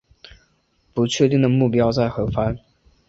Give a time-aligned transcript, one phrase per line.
[0.95, 2.57] 不确定的目标在何方